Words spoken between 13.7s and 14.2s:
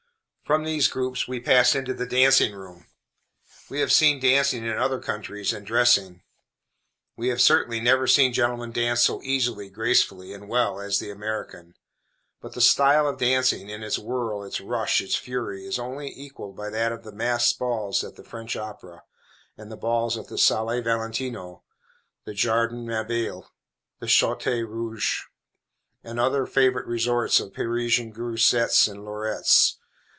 its